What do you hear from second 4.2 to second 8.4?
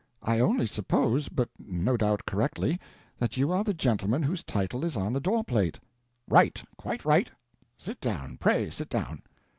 whose title is on the doorplate." "Right, quite right—sit down,